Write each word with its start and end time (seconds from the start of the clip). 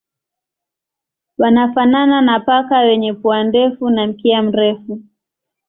Wanafanana 1.37 2.21
na 2.21 2.39
paka 2.39 2.79
wenye 2.79 3.13
pua 3.13 3.43
ndefu 3.43 3.89
na 3.89 4.07
mkia 4.07 4.41
mrefu. 4.41 5.01